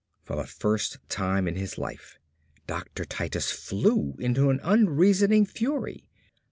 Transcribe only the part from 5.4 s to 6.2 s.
fury.